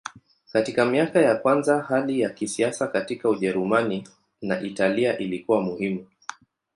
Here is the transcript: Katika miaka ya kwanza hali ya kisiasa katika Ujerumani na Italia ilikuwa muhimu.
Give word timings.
Katika 0.53 0.85
miaka 0.85 1.19
ya 1.21 1.35
kwanza 1.35 1.81
hali 1.81 2.19
ya 2.19 2.29
kisiasa 2.29 2.87
katika 2.87 3.29
Ujerumani 3.29 4.07
na 4.41 4.61
Italia 4.61 5.17
ilikuwa 5.17 5.61
muhimu. 5.61 6.05